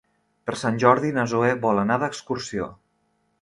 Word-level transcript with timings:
Per 0.49 0.53
Sant 0.61 0.79
Jordi 0.83 1.11
na 1.17 1.25
Zoè 1.33 1.51
vol 1.67 1.83
anar 1.83 1.99
d'excursió. 2.05 2.71